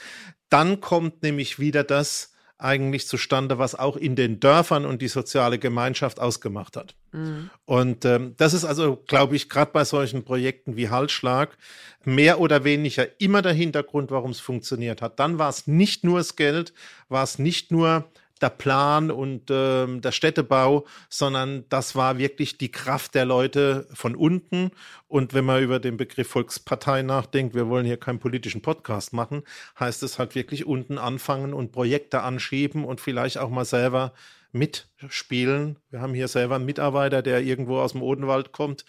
[0.49, 2.32] Dann kommt nämlich wieder das,
[2.63, 6.95] eigentlich zustande, was auch in den Dörfern und die soziale Gemeinschaft ausgemacht hat.
[7.13, 7.51] Mhm.
[7.65, 11.57] Und ähm, das ist also, glaube ich, gerade bei solchen Projekten wie Halsschlag
[12.05, 15.19] mehr oder weniger immer der Hintergrund, warum es funktioniert hat.
[15.19, 16.73] Dann war es nicht nur das Geld,
[17.09, 18.11] war es nicht nur
[18.43, 24.17] der Plan und äh, der Städtebau, sondern das war wirklich die Kraft der Leute von
[24.17, 24.71] unten.
[25.09, 29.43] Und wenn man über den Begriff Volkspartei nachdenkt, wir wollen hier keinen politischen Podcast machen,
[29.79, 34.13] heißt es halt wirklich unten anfangen und Projekte anschieben und vielleicht auch mal selber
[34.53, 35.79] mitspielen.
[35.91, 38.85] Wir haben hier selber einen Mitarbeiter, der irgendwo aus dem Odenwald kommt.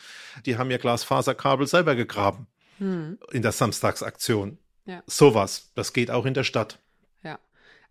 [0.46, 3.18] Die haben ihr Glasfaserkabel selber gegraben hm.
[3.32, 4.58] in der Samstagsaktion.
[4.86, 5.02] Ja.
[5.08, 6.80] Sowas, das geht auch in der Stadt.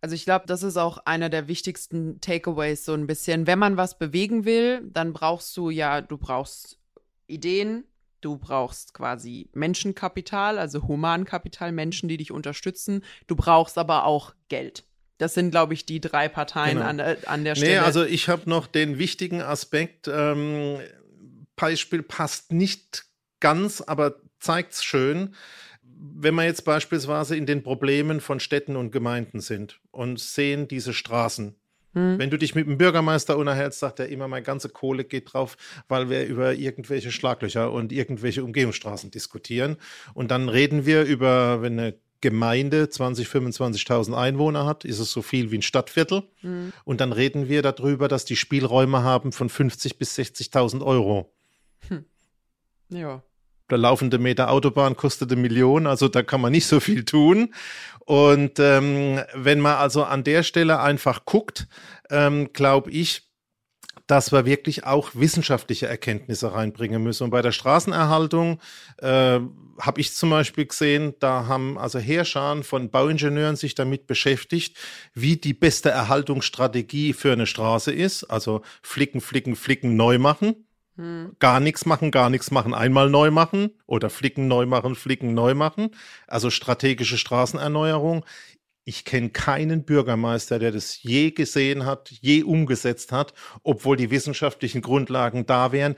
[0.03, 3.47] Also ich glaube, das ist auch einer der wichtigsten Takeaways so ein bisschen.
[3.47, 6.81] Wenn man was bewegen will, dann brauchst du ja, du brauchst
[7.29, 7.85] Ideen,
[8.21, 13.05] du brauchst quasi Menschenkapital, also Humankapital, Menschen, die dich unterstützen.
[13.29, 14.83] Du brauchst aber auch Geld.
[15.19, 16.89] Das sind, glaube ich, die drei Parteien genau.
[16.89, 17.71] an, an der Stelle.
[17.71, 20.81] Nee, also ich habe noch den wichtigen Aspekt, ähm,
[21.55, 23.05] Beispiel passt nicht
[23.39, 25.37] ganz, aber zeigt es schön
[26.03, 30.93] wenn wir jetzt beispielsweise in den Problemen von Städten und Gemeinden sind und sehen diese
[30.93, 31.55] Straßen,
[31.95, 32.19] hm.
[32.19, 35.59] Wenn du dich mit dem Bürgermeister unterhältst, sagt er immer, meine ganze Kohle geht drauf,
[35.89, 39.77] weil wir über irgendwelche Schlaglöcher und irgendwelche Umgehungsstraßen diskutieren.
[40.15, 45.21] Und dann reden wir über, wenn eine Gemeinde 20, 25.000 Einwohner hat, ist es so
[45.21, 46.23] viel wie ein Stadtviertel.
[46.41, 46.73] Mhm.
[46.85, 51.31] Und dann reden wir darüber, dass die Spielräume haben von 50 bis 60.000 Euro.
[51.89, 52.07] Hm.
[52.89, 53.23] Ja
[53.73, 57.53] der laufende Meter Autobahn kostet eine Million, also da kann man nicht so viel tun.
[58.05, 61.67] Und ähm, wenn man also an der Stelle einfach guckt,
[62.11, 63.23] ähm, glaube ich,
[64.07, 67.25] dass wir wirklich auch wissenschaftliche Erkenntnisse reinbringen müssen.
[67.25, 68.61] Und bei der Straßenerhaltung
[68.99, 69.41] äh,
[69.81, 74.77] habe ich zum Beispiel gesehen, da haben also Heerscharen von Bauingenieuren sich damit beschäftigt,
[75.15, 78.25] wie die beste Erhaltungsstrategie für eine Straße ist.
[78.25, 80.67] Also flicken, flicken, flicken, neu machen.
[80.97, 81.37] Hm.
[81.39, 85.55] Gar nichts machen, gar nichts machen, einmal neu machen oder flicken, neu machen, flicken, neu
[85.55, 85.91] machen.
[86.27, 88.25] Also strategische Straßenerneuerung.
[88.85, 94.83] Ich kenne keinen Bürgermeister, der das je gesehen hat, je umgesetzt hat, obwohl die wissenschaftlichen
[94.83, 95.95] Grundlagen da wären,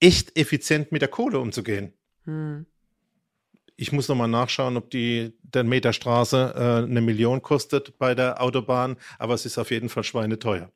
[0.00, 1.94] echt effizient mit der Kohle umzugehen.
[2.24, 2.66] Hm.
[3.76, 8.40] Ich muss nochmal nachschauen, ob die der Meter Straße äh, eine Million kostet bei der
[8.40, 10.70] Autobahn, aber es ist auf jeden Fall schweineteuer.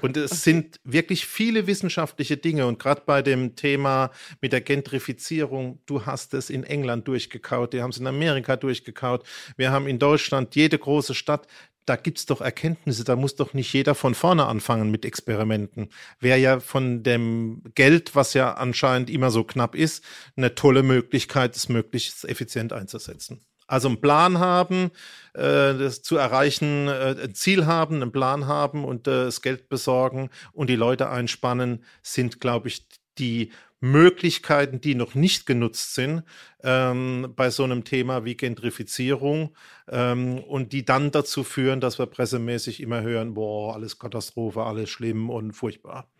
[0.00, 2.66] Und es sind wirklich viele wissenschaftliche Dinge.
[2.66, 7.82] Und gerade bei dem Thema mit der Gentrifizierung, du hast es in England durchgekaut, die
[7.82, 9.24] haben es in Amerika durchgekaut.
[9.56, 11.46] Wir haben in Deutschland jede große Stadt.
[11.84, 15.88] Da gibt es doch Erkenntnisse, da muss doch nicht jeder von vorne anfangen mit Experimenten.
[16.20, 20.04] Wäre ja von dem Geld, was ja anscheinend immer so knapp ist,
[20.36, 23.40] eine tolle Möglichkeit, es möglichst effizient einzusetzen.
[23.68, 24.90] Also einen Plan haben,
[25.34, 29.68] äh, das zu erreichen, äh, ein Ziel haben, einen Plan haben und äh, das Geld
[29.68, 36.24] besorgen und die Leute einspannen, sind, glaube ich, die Möglichkeiten, die noch nicht genutzt sind
[36.64, 39.54] ähm, bei so einem Thema wie Gentrifizierung
[39.88, 44.90] ähm, und die dann dazu führen, dass wir pressemäßig immer hören, boah, alles Katastrophe, alles
[44.90, 46.10] schlimm und furchtbar.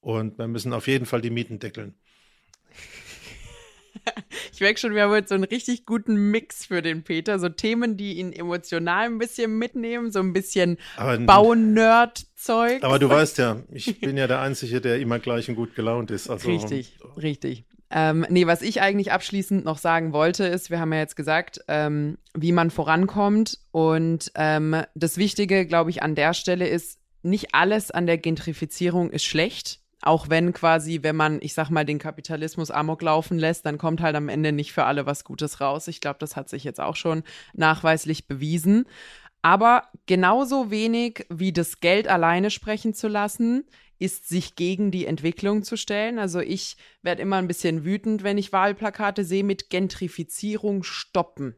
[0.00, 1.94] Und wir müssen auf jeden Fall die Mieten deckeln.
[4.52, 7.38] Ich merke schon, wir haben heute so einen richtig guten Mix für den Peter.
[7.38, 12.82] So Themen, die ihn emotional ein bisschen mitnehmen, so ein bisschen Bau-Nerd-Zeug.
[12.82, 16.10] Aber du weißt ja, ich bin ja der Einzige, der immer gleich und gut gelaunt
[16.10, 16.30] ist.
[16.30, 17.64] Also, richtig, richtig.
[17.90, 21.60] Ähm, nee, was ich eigentlich abschließend noch sagen wollte, ist, wir haben ja jetzt gesagt,
[21.68, 23.58] ähm, wie man vorankommt.
[23.70, 29.10] Und ähm, das Wichtige, glaube ich, an der Stelle ist, nicht alles an der Gentrifizierung
[29.10, 33.66] ist schlecht auch wenn quasi, wenn man, ich sag mal, den Kapitalismus amok laufen lässt,
[33.66, 35.88] dann kommt halt am Ende nicht für alle was Gutes raus.
[35.88, 37.22] Ich glaube, das hat sich jetzt auch schon
[37.54, 38.86] nachweislich bewiesen.
[39.42, 43.64] Aber genauso wenig wie das Geld alleine sprechen zu lassen,
[43.98, 46.18] ist sich gegen die Entwicklung zu stellen.
[46.18, 51.56] Also ich werde immer ein bisschen wütend, wenn ich Wahlplakate sehe mit Gentrifizierung stoppen.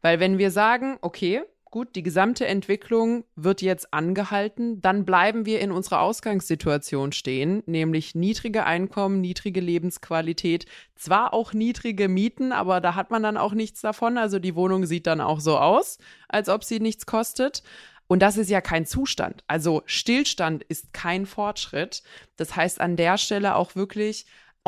[0.00, 5.60] Weil wenn wir sagen, okay, gut, die gesamte Entwicklung wird jetzt angehalten, dann bleiben wir
[5.60, 12.94] in unserer Ausgangssituation stehen, nämlich niedrige Einkommen, niedrige Lebensqualität, zwar auch niedrige Mieten, aber da
[12.94, 14.18] hat man dann auch nichts davon.
[14.18, 17.62] Also die Wohnung sieht dann auch so aus, als ob sie nichts kostet.
[18.08, 19.44] Und das ist ja kein Zustand.
[19.46, 22.02] Also Stillstand ist kein Fortschritt.
[22.36, 24.26] Das heißt an der Stelle auch wirklich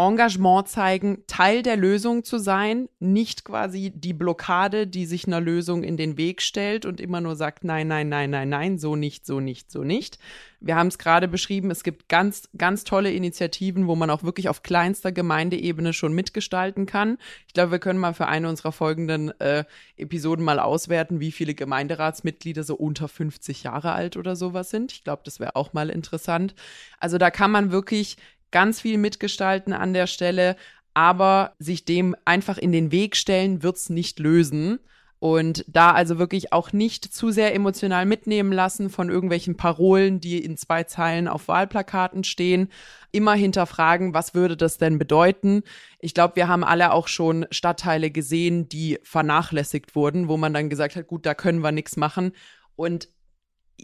[0.08, 5.82] Engagement zeigen, Teil der Lösung zu sein, nicht quasi die Blockade, die sich einer Lösung
[5.82, 9.26] in den Weg stellt und immer nur sagt, nein, nein, nein, nein, nein, so nicht,
[9.26, 10.18] so nicht, so nicht.
[10.60, 14.48] Wir haben es gerade beschrieben, es gibt ganz, ganz tolle Initiativen, wo man auch wirklich
[14.48, 17.16] auf kleinster Gemeindeebene schon mitgestalten kann.
[17.46, 19.64] Ich glaube, wir können mal für eine unserer folgenden äh,
[19.96, 24.92] Episoden mal auswerten, wie viele Gemeinderatsmitglieder so unter 50 Jahre alt oder sowas sind.
[24.92, 26.54] Ich glaube, das wäre auch mal interessant.
[26.98, 28.16] Also da kann man wirklich
[28.50, 30.56] ganz viel mitgestalten an der Stelle,
[30.94, 34.78] aber sich dem einfach in den Weg stellen, wird's nicht lösen.
[35.20, 40.42] Und da also wirklich auch nicht zu sehr emotional mitnehmen lassen von irgendwelchen Parolen, die
[40.42, 42.70] in zwei Zeilen auf Wahlplakaten stehen.
[43.12, 45.62] Immer hinterfragen, was würde das denn bedeuten?
[45.98, 50.70] Ich glaube, wir haben alle auch schon Stadtteile gesehen, die vernachlässigt wurden, wo man dann
[50.70, 52.32] gesagt hat, gut, da können wir nichts machen.
[52.74, 53.10] Und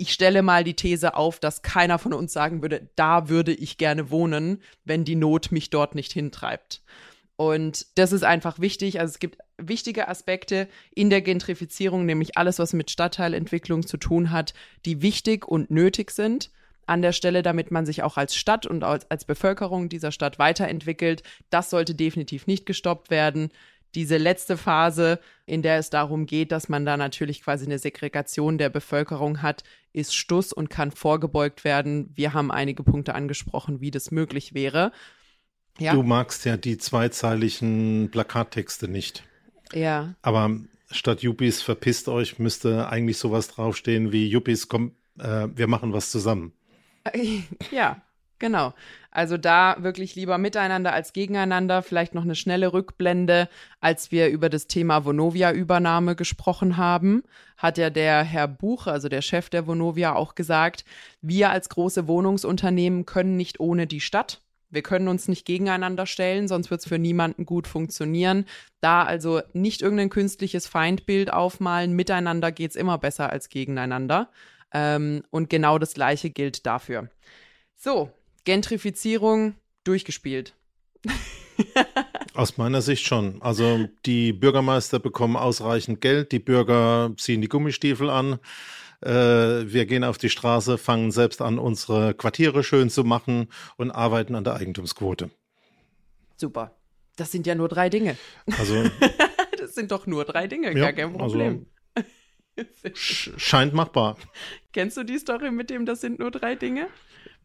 [0.00, 3.78] ich stelle mal die These auf, dass keiner von uns sagen würde, da würde ich
[3.78, 6.82] gerne wohnen, wenn die Not mich dort nicht hintreibt.
[7.36, 8.98] Und das ist einfach wichtig.
[8.98, 14.30] Also es gibt wichtige Aspekte in der Gentrifizierung, nämlich alles, was mit Stadtteilentwicklung zu tun
[14.30, 14.54] hat,
[14.86, 16.50] die wichtig und nötig sind
[16.86, 20.38] an der Stelle, damit man sich auch als Stadt und als, als Bevölkerung dieser Stadt
[20.38, 21.22] weiterentwickelt.
[21.50, 23.50] Das sollte definitiv nicht gestoppt werden
[23.96, 28.58] diese letzte Phase, in der es darum geht, dass man da natürlich quasi eine Segregation
[28.58, 32.10] der Bevölkerung hat, ist Stuss und kann vorgebeugt werden.
[32.14, 34.92] Wir haben einige Punkte angesprochen, wie das möglich wäre.
[35.78, 35.94] Ja.
[35.94, 39.24] Du magst ja die zweizeiligen Plakattexte nicht.
[39.72, 40.14] Ja.
[40.22, 40.50] Aber
[40.90, 46.10] statt Yuppies verpisst euch, müsste eigentlich sowas draufstehen wie Yuppies, komm, äh, wir machen was
[46.10, 46.52] zusammen.
[47.70, 48.02] Ja,
[48.38, 48.74] Genau.
[49.16, 51.80] Also da wirklich lieber miteinander als gegeneinander.
[51.80, 53.48] Vielleicht noch eine schnelle Rückblende,
[53.80, 57.22] als wir über das Thema Vonovia-Übernahme gesprochen haben,
[57.56, 60.84] hat ja der Herr Buch, also der Chef der Vonovia, auch gesagt,
[61.22, 64.42] wir als große Wohnungsunternehmen können nicht ohne die Stadt.
[64.68, 68.44] Wir können uns nicht gegeneinander stellen, sonst wird es für niemanden gut funktionieren.
[68.82, 71.94] Da also nicht irgendein künstliches Feindbild aufmalen.
[71.94, 74.28] Miteinander geht es immer besser als gegeneinander.
[74.74, 77.08] Ähm, und genau das Gleiche gilt dafür.
[77.76, 78.10] So,
[78.46, 80.54] Gentrifizierung durchgespielt.
[82.34, 83.42] Aus meiner Sicht schon.
[83.42, 88.38] Also die Bürgermeister bekommen ausreichend Geld, die Bürger ziehen die Gummistiefel an.
[89.02, 93.90] Äh, wir gehen auf die Straße, fangen selbst an, unsere Quartiere schön zu machen und
[93.90, 95.30] arbeiten an der Eigentumsquote.
[96.36, 96.76] Super.
[97.16, 98.16] Das sind ja nur drei Dinge.
[98.58, 98.84] Also
[99.58, 101.66] das sind doch nur drei Dinge, ja, gar kein also Problem.
[102.56, 102.90] Also,
[103.36, 104.16] scheint machbar.
[104.72, 106.88] Kennst du die Story mit dem, das sind nur drei Dinge?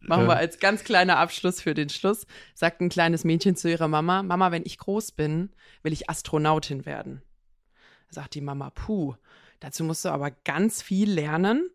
[0.02, 2.26] Machen wir als ganz kleiner Abschluss für den Schluss.
[2.56, 5.52] Sagt ein kleines Mädchen zu ihrer Mama: Mama, wenn ich groß bin,
[5.84, 7.22] will ich Astronautin werden.
[8.10, 9.16] Sagt die Mama: Puh,
[9.60, 11.70] dazu musst du aber ganz viel lernen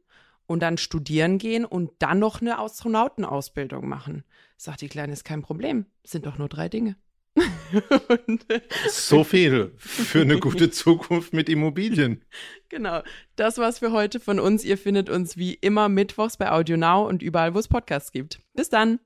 [0.47, 4.25] und dann studieren gehen und dann noch eine Astronautenausbildung machen.
[4.57, 5.87] Sagt die Kleine: Ist kein Problem.
[6.03, 6.97] Es sind doch nur drei Dinge.
[8.89, 12.25] so viel für eine gute Zukunft mit Immobilien.
[12.69, 13.03] Genau.
[13.37, 14.65] Das war's für heute von uns.
[14.65, 18.41] Ihr findet uns wie immer mittwochs bei Audio Now und überall, wo es Podcasts gibt.
[18.55, 19.01] Bis dann.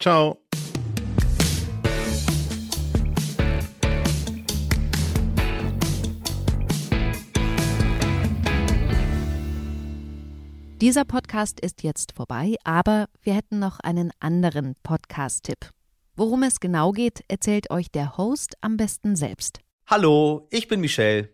[0.00, 0.38] Ciao.
[10.80, 15.72] Dieser Podcast ist jetzt vorbei, aber wir hätten noch einen anderen Podcast-Tipp.
[16.18, 19.60] Worum es genau geht, erzählt euch der Host am besten selbst.
[19.86, 21.28] Hallo, ich bin Michelle.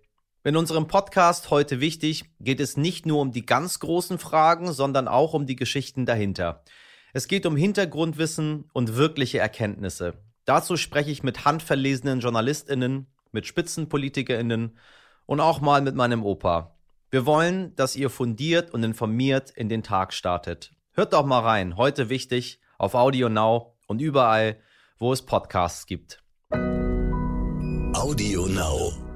[0.44, 5.08] In unserem Podcast heute wichtig geht es nicht nur um die ganz großen Fragen, sondern
[5.08, 6.64] auch um die Geschichten dahinter.
[7.14, 10.18] Es geht um Hintergrundwissen und wirkliche Erkenntnisse.
[10.44, 14.76] Dazu spreche ich mit handverlesenen JournalistInnen, mit SpitzenpolitikerInnen
[15.24, 16.76] und auch mal mit meinem Opa.
[17.10, 20.74] Wir wollen, dass ihr fundiert und informiert in den Tag startet.
[20.92, 21.78] Hört doch mal rein.
[21.78, 24.58] Heute wichtig auf Audio Now und überall,
[24.98, 26.22] wo es Podcasts gibt.
[27.94, 29.13] Audio Now.